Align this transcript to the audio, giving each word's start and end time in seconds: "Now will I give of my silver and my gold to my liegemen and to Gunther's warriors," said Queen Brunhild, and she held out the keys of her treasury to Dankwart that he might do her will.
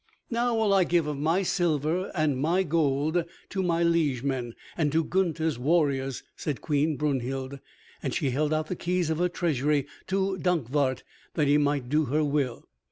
"Now 0.31 0.55
will 0.55 0.73
I 0.73 0.83
give 0.83 1.05
of 1.05 1.19
my 1.19 1.43
silver 1.43 2.09
and 2.15 2.39
my 2.39 2.63
gold 2.63 3.23
to 3.49 3.61
my 3.61 3.83
liegemen 3.83 4.55
and 4.75 4.91
to 4.91 5.03
Gunther's 5.03 5.59
warriors," 5.59 6.23
said 6.35 6.59
Queen 6.59 6.95
Brunhild, 6.97 7.59
and 8.01 8.11
she 8.11 8.31
held 8.31 8.51
out 8.51 8.65
the 8.65 8.75
keys 8.75 9.11
of 9.11 9.19
her 9.19 9.29
treasury 9.29 9.85
to 10.07 10.39
Dankwart 10.39 11.03
that 11.35 11.45
he 11.45 11.59
might 11.59 11.87
do 11.89 12.05
her 12.05 12.23
will. 12.23 12.67